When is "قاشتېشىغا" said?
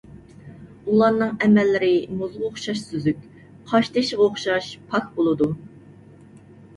3.73-4.23